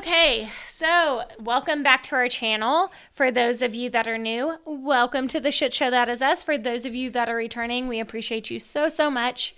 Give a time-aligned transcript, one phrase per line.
[0.00, 2.90] Okay, so welcome back to our channel.
[3.12, 6.42] For those of you that are new, welcome to the shit show that is us.
[6.42, 9.54] For those of you that are returning, we appreciate you so, so much.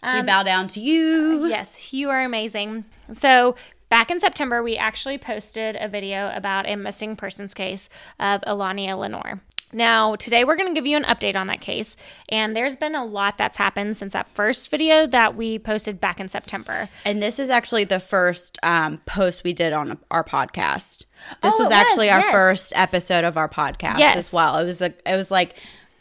[0.00, 1.44] we bow down to you.
[1.46, 2.84] Yes, you are amazing.
[3.10, 3.56] So,
[3.90, 7.88] back in September, we actually posted a video about a missing persons case
[8.18, 9.42] of Allahnia Lenoir.
[9.72, 11.94] Now, today we're going to give you an update on that case,
[12.28, 16.18] and there's been a lot that's happened since that first video that we posted back
[16.18, 16.88] in September.
[17.04, 21.04] And this is actually the first um, post we did on our podcast.
[21.40, 22.32] This Oh, was was, actually our yes.
[22.32, 24.16] first episode of our podcast Yes.
[24.16, 24.56] as well.
[24.56, 25.54] It was like it was like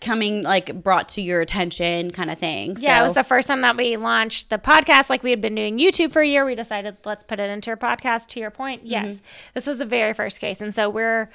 [0.00, 2.76] coming like brought to your attention kind of thing.
[2.78, 5.08] Yeah, it was the first time that we launched the podcast.
[5.10, 7.70] Like we had been doing YouTube for a year, we decided let's put it into
[7.70, 8.28] our podcast.
[8.28, 8.90] To your point, Mm-hmm.
[8.90, 9.22] yes,
[9.54, 11.30] this was the very first case, and so we're,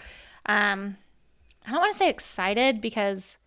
[0.46, 0.98] um,
[1.66, 3.38] I don't want to say excited because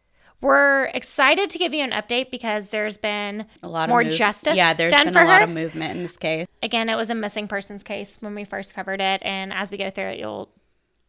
[0.40, 4.56] we're excited to give you an update because there's been a lot more move- justice.
[4.56, 5.44] Yeah, there's been a lot her.
[5.44, 6.46] of movement in this case.
[6.62, 9.78] Again, it was a missing persons case when we first covered it, and as we
[9.78, 10.50] go through it, you'll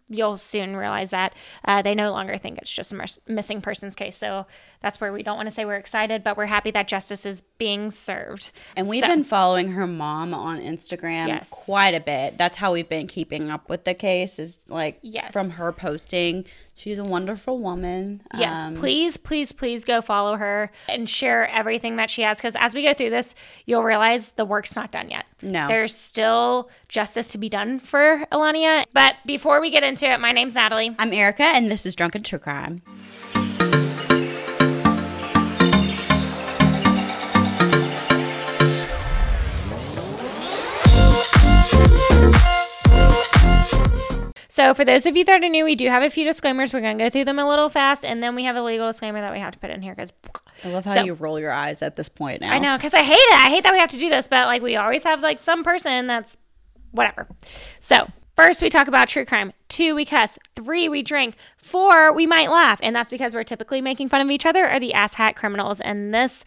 [0.07, 1.33] you'll soon realize that
[1.65, 4.15] uh, they no longer think it's just a mis- missing persons case.
[4.15, 4.45] So
[4.81, 7.41] that's where we don't want to say we're excited, but we're happy that justice is
[7.57, 8.51] being served.
[8.75, 11.65] And we've So- been following her mom on Instagram Yes.
[11.65, 12.37] quite a bit.
[12.37, 15.33] That's how we've been keeping up with the case is like Yes.
[15.33, 16.45] from her posting.
[16.77, 18.21] She's a wonderful woman.
[18.37, 22.37] Yes, Um, please, please, please go follow her and share everything that she has.
[22.37, 23.33] Because as we go through this,
[23.65, 25.25] you'll realize the work's not done yet.
[25.41, 25.69] No.
[25.69, 28.83] There's still justice to be done for Allahnia.
[28.93, 30.93] But before we get into it, my name's Natalie.
[30.99, 32.81] I'm Erica and this is Drunken True Crime.
[44.55, 46.71] So, for those of you that are new, we do have a few disclaimers.
[46.71, 48.05] We're going to go through them a little fast.
[48.05, 50.13] And then we have a legal disclaimer that we have to put in here because
[50.63, 52.53] I love how So- you roll your eyes at this point now.
[52.53, 53.33] I know, because I hate it.
[53.33, 55.65] I hate that we have to do this, but like we always have like some
[55.65, 56.37] person that's
[56.91, 57.27] whatever.
[57.81, 59.51] So, first we talk about true crime.
[59.67, 60.39] Two, we cuss.
[60.55, 61.35] Three, we drink.
[61.57, 62.79] Four, we might laugh.
[62.81, 66.11] And that's because we're typically making fun of each other or the asshat criminals in
[66.11, 66.45] this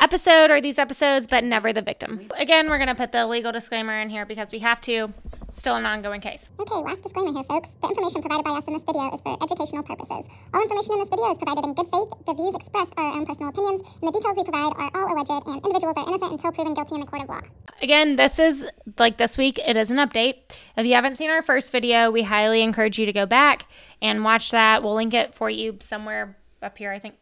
[0.00, 2.26] episode or these episodes, but never the victim.
[2.38, 5.12] Again, we're going to put the legal disclaimer in here because we have to.
[5.52, 6.48] Still an ongoing case.
[6.60, 7.68] Okay, last disclaimer here, folks.
[7.82, 10.30] The information provided by us in this video is for educational purposes.
[10.54, 12.08] All information in this video is provided in good faith.
[12.26, 15.12] The views expressed are our own personal opinions, and the details we provide are all
[15.12, 17.40] alleged, and individuals are innocent until proven guilty in the court of law.
[17.82, 18.68] Again, this is
[18.98, 20.36] like this week, it is an update.
[20.76, 23.66] If you haven't seen our first video, we highly encourage you to go back
[24.00, 24.82] and watch that.
[24.82, 27.16] We'll link it for you somewhere up here, I think.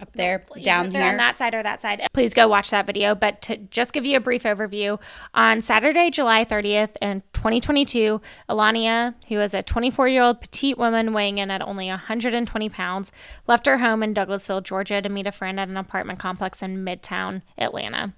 [0.00, 1.02] Up there, down here.
[1.02, 2.06] on that side or that side.
[2.12, 3.16] Please go watch that video.
[3.16, 5.00] But to just give you a brief overview,
[5.34, 11.12] on Saturday, July 30th in 2022, Allahnia, who is a 24 year old petite woman
[11.12, 13.10] weighing in at only 120 pounds,
[13.48, 16.84] left her home in Douglasville, Georgia to meet a friend at an apartment complex in
[16.84, 18.14] Midtown, Atlanta.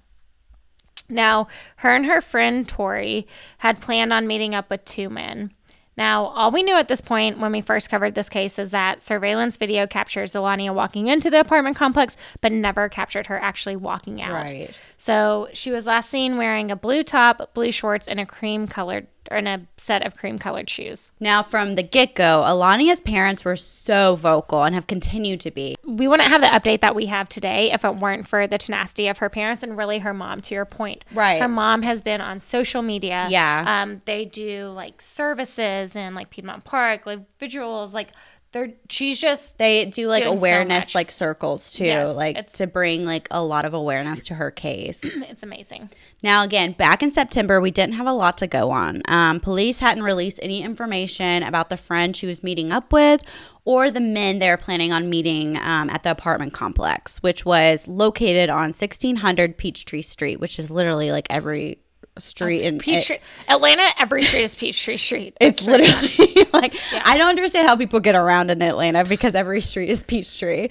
[1.09, 3.27] Now, her and her friend Tori
[3.57, 5.51] had planned on meeting up with two men.
[5.97, 9.01] Now, all we knew at this point when we first covered this case is that
[9.01, 14.21] surveillance video captures Allahnia walking into the apartment complex, but never captured her actually walking
[14.21, 14.49] out.
[14.51, 14.79] Right.
[14.97, 19.07] So she was last seen wearing a blue top, blue shorts, and a cream colored,
[19.37, 21.11] in a set of cream colored shoes.
[21.19, 25.75] Now, from the get go, Allahnia's parents were so vocal and have continued to be.
[25.85, 29.07] we wouldn't have the update that we have today if it weren't for the tenacity
[29.07, 31.41] of her parents and really her mom to your point Right.
[31.41, 33.65] her mom has been on social media Yeah.
[33.67, 38.09] um they do like services and like piedmont park like visuals like
[38.51, 42.67] they're she's just They do like Doing so awareness like circles too, Yes, like to
[42.67, 45.03] bring like a lot of awareness to her case.
[45.15, 45.89] it's amazing
[46.21, 49.01] Now, again, back in September, we didn't have a lot to go on.
[49.05, 53.23] Um, police hadn't released any information about the friend she was meeting up with
[53.63, 57.87] or the men they were planning on meeting um, at the apartment complex, which was
[57.87, 61.77] located on 1600 Peachtree Street, which is literally like every
[62.17, 63.17] street in Peachtree,
[63.47, 65.37] Atlanta, every street is Peachtree Street.
[65.39, 69.89] It's literally like I don't understand how people get around in Atlanta because every street
[69.89, 70.69] is Peachtree.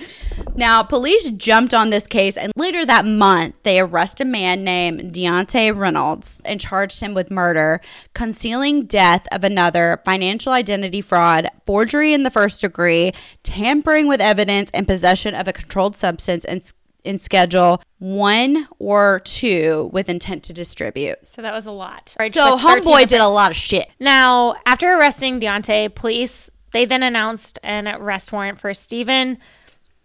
[0.55, 5.15] Now, police jumped on this case, and later that month, they arrest a man named
[5.15, 7.81] Deontay Reynolds and charged him with murder,
[8.15, 14.71] concealing death of another, financial identity fraud, forgery in the first degree, tampering with evidence,
[14.73, 16.61] and possession of a controlled substance in,
[17.05, 21.19] in Schedule One or Two with intent to distribute.
[21.27, 22.15] So that was a lot.
[22.19, 22.33] Right?
[22.33, 23.89] So, Homeboy did a lot of shit.
[23.99, 29.39] Now, after arresting Deontay, police they then announced an arrest warrant for Stephen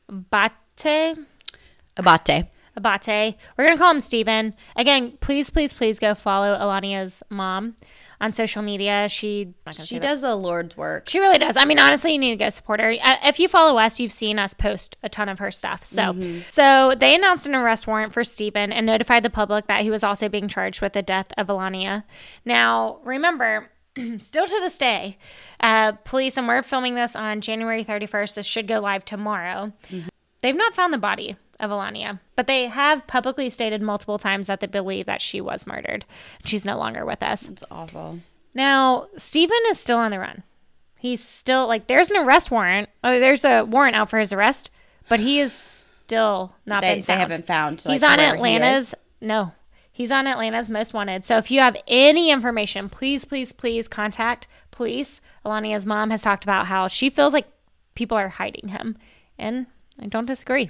[0.09, 1.17] Bate.
[1.97, 2.47] Abate.
[2.75, 3.35] Abate.
[3.57, 4.53] We're gonna call him Stephen.
[4.75, 7.75] Again, please, please, please go follow Allahnia's mom
[8.25, 9.07] on social media.
[9.09, 10.07] She I'm not gonna She say that.
[10.07, 11.07] does the Lord's work.
[11.07, 11.55] She really does.
[11.57, 12.93] I mean, honestly, you need to go support her.
[13.23, 15.85] If you follow us, you've seen us post a ton of her stuff.
[15.85, 16.39] So, Mm-hmm.
[16.49, 20.03] so they announced an arrest warrant for Stephen and notified the public that he was
[20.03, 22.03] also being charged with the death of Allahnia.
[22.43, 23.69] Now, remember,
[24.17, 25.17] still to this day,
[25.61, 28.35] uh, police, and we're filming this on January 31st.
[28.35, 29.71] This should go live tomorrow.
[30.41, 34.59] They've not found the body of Allahnia, but they have publicly stated multiple times that
[34.59, 36.05] they believe that she was murdered.
[36.43, 37.47] She's no longer with us.
[37.49, 38.19] It's awful.
[38.53, 40.43] Now, Stephen is still on the run.
[40.97, 42.89] He's still like there's an arrest warrant.
[43.03, 44.69] Oh, there's a warrant out for his arrest,
[45.07, 47.19] but he is still not They, been they found.
[47.19, 47.81] haven't found.
[47.81, 48.95] He's on he Atlanta's is.
[49.21, 49.51] no.
[49.91, 51.23] He's on Atlanta's most wanted.
[51.23, 55.21] So if you have any information, please, please, please contact police.
[55.45, 57.47] Allahnia's mom has talked about how she feels like
[57.93, 58.97] people are hiding him.
[59.39, 59.67] And
[60.01, 60.69] I don't disagree.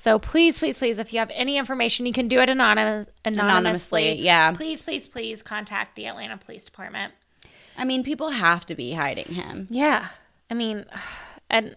[0.00, 4.00] So please, please, please, if you have any information, you can do it anonymous, anonymously.
[4.00, 4.52] Anonymously, yeah.
[4.52, 7.12] Please, please, please contact the Atlanta Police Department.
[7.76, 9.66] I mean, people have to be hiding him.
[9.68, 10.08] Yeah.
[10.48, 10.86] I mean,
[11.50, 11.76] and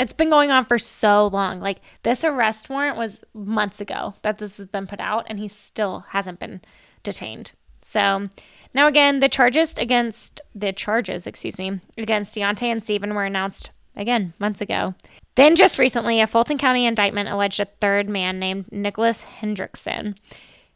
[0.00, 1.60] it's been going on for so long.
[1.60, 5.46] Like this arrest warrant was months ago that this has been put out and he
[5.46, 6.62] still hasn't been
[7.04, 7.52] detained.
[7.82, 8.30] So
[8.74, 13.70] now again, the charges against the charges, excuse me, against Deontay and Stephen were announced
[13.96, 14.94] again months ago.
[15.36, 20.16] Then just recently, a Fulton County indictment alleged a third man named Nicholas Hendrickson.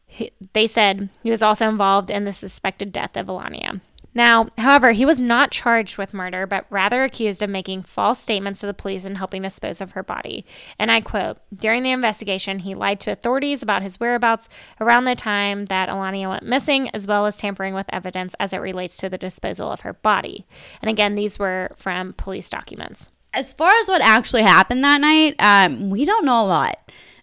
[0.07, 3.81] He, they said he was also involved in the suspected death of Allahnia.
[4.15, 8.61] Now, however, he was not charged with murder, but rather accused of making false statements
[8.61, 10.47] to the police and helping dispose of her body.
[10.79, 14.49] And I quote During the investigation, he lied to authorities about his whereabouts
[14.81, 18.59] around the time that Allahnia went missing, as well as tampering with evidence as it
[18.59, 20.47] relates to the disposal of her body.
[20.81, 23.09] And again, these were from police documents.
[23.33, 26.79] As far as what actually happened that night, um, we don't know a lot.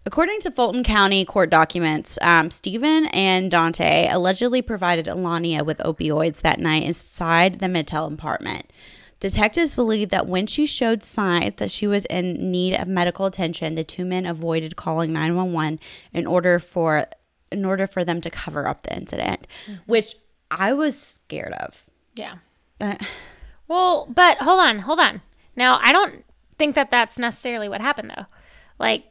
[0.05, 6.41] According to Fulton County court documents, um, Stephen and Dante allegedly provided Allahnia with opioids
[6.41, 8.71] that night inside the Midtown apartment.
[9.19, 13.75] Detectives believe that when she showed signs that she was in need of medical attention,
[13.75, 15.79] the two men avoided calling 911
[16.11, 17.05] in order for
[17.51, 19.45] in order for them to cover up the incident,
[19.85, 20.15] which
[20.49, 21.85] I was scared of.
[22.15, 22.35] Yeah.
[22.79, 22.95] Uh,
[23.67, 25.21] Well, but hold on, hold on.
[25.55, 26.25] Now, I don't
[26.57, 28.25] think that that's necessarily what happened, though.
[28.79, 29.05] Like,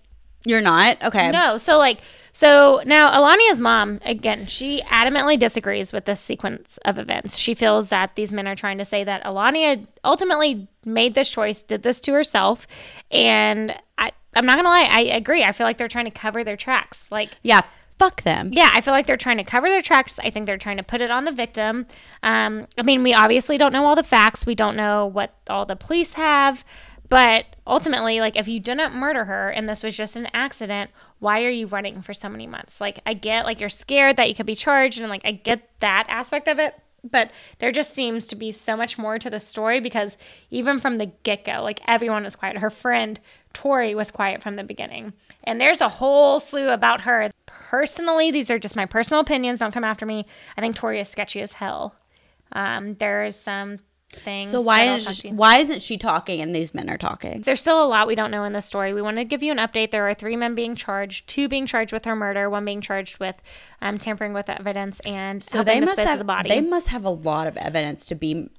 [0.44, 1.30] you're not okay.
[1.30, 2.00] No, so like
[2.32, 7.36] so now Allahnia's mom again, she adamantly disagrees with this sequence of events.
[7.36, 11.62] She feels that these men are trying to say that Allahnia ultimately made this choice,
[11.62, 12.66] did this to herself,
[13.10, 15.42] and I I'm not going to lie, I agree.
[15.42, 17.08] I feel like they're trying to cover their tracks.
[17.10, 17.62] Like Yeah,
[17.98, 18.50] fuck them.
[18.52, 20.18] yeah, I feel like they're trying to cover their tracks.
[20.20, 21.86] I think they're trying to put it on the victim.
[22.22, 24.46] Um, I mean, we obviously don't know all the facts.
[24.46, 26.64] We don't know what all the police have.
[27.10, 31.44] But ultimately, like, if you didn't murder her and this was just an accident, why
[31.44, 32.80] are you running for so many months?
[32.80, 35.68] Like, I get, like, you're scared that you could be charged, and, like, I get
[35.80, 36.74] that aspect of it.
[37.02, 40.18] But there just seems to be so much more to the story because
[40.50, 42.58] even from the get go, like, everyone was quiet.
[42.58, 43.18] Her friend,
[43.52, 45.14] Tori, was quiet from the beginning.
[45.42, 47.30] And there's a whole slew about her.
[47.46, 49.58] Personally, these are just my personal opinions.
[49.58, 50.26] Don't come after me.
[50.56, 51.96] I think Tori is sketchy as hell.
[52.52, 53.78] Um, there's some
[54.12, 54.50] things.
[54.50, 57.40] So why is she, why isn't she talking and these men are talking?
[57.42, 58.92] there's still a lot we don't know in this story.
[58.92, 59.90] We want to give you an update.
[59.90, 63.18] There are three men being charged, two being charged with her murder, one being charged
[63.18, 63.42] with
[63.80, 66.48] um, tampering with evidence and So they must have the body.
[66.48, 68.50] they must have a lot of evidence to be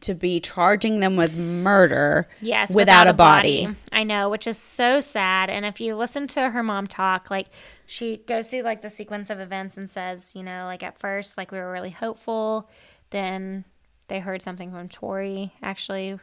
[0.00, 2.28] to be charging them with murder.
[2.40, 3.68] Yes, without, a body.
[3.90, 5.50] I know, which is so sad.
[5.50, 7.48] And if you listen to her mom talk, like
[7.86, 11.36] she goes through like the sequence of events and says, you know, like at first,
[11.36, 12.70] like we were really hopeful.
[13.10, 13.64] Then
[14.10, 16.18] they heard something from Tori, actually,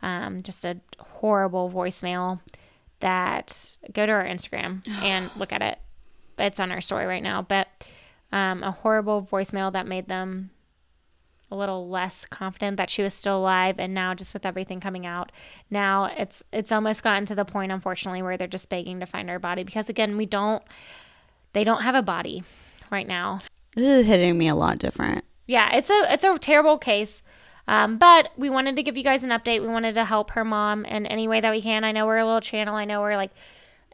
[0.00, 2.40] um, just a horrible voicemail.
[3.00, 5.78] That go to our Instagram and look at it.
[6.38, 7.68] It's on our story right now, but
[8.32, 10.50] um, a horrible voicemail that made them
[11.50, 15.06] a little less confident that she was still alive and now just with everything coming
[15.06, 15.32] out
[15.70, 19.30] now it's it's almost gotten to the point unfortunately where they're just begging to find
[19.30, 20.62] her body because again we don't
[21.54, 22.44] they don't have a body
[22.90, 23.40] right now
[23.74, 25.24] This is hitting me a lot different.
[25.48, 27.22] Yeah it's a it's a terrible case.
[27.66, 29.60] Um, but we wanted to give you guys an update.
[29.60, 31.84] We wanted to help her mom in any way that we can.
[31.84, 32.74] I know we're a little channel.
[32.74, 33.32] I know we're like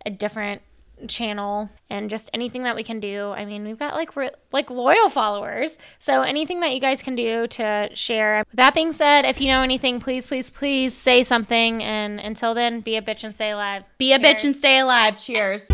[0.07, 0.63] a different
[1.09, 3.33] channel and just anything that we can do.
[3.33, 5.77] I mean we've got like re- like loyal followers.
[5.99, 8.45] So anything that you guys can do to share.
[8.49, 11.83] With that being said if you know anything please please please say something.
[11.83, 13.83] And until then be a bitch and stay alive.
[13.99, 15.19] Be a bitch and stay alive.
[15.19, 15.67] Cheers.